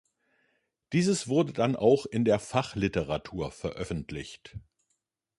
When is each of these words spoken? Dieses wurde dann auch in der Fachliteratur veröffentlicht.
Dieses 0.93 1.27
wurde 1.27 1.53
dann 1.53 1.75
auch 1.75 2.07
in 2.07 2.25
der 2.25 2.39
Fachliteratur 2.39 3.51
veröffentlicht. 3.51 4.57